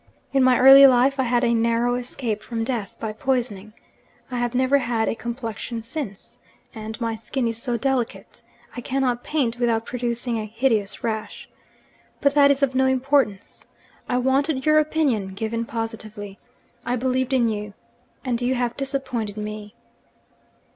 [0.33, 3.73] 'In my early life I had a narrow escape from death by poisoning.
[4.31, 6.39] I have never had a complexion since
[6.73, 8.41] and my skin is so delicate,
[8.75, 11.47] I cannot paint without producing a hideous rash.
[12.19, 13.67] But that is of no importance.
[14.09, 16.39] I wanted your opinion given positively.
[16.83, 17.75] I believed in you,
[18.25, 19.75] and you have disappointed me.'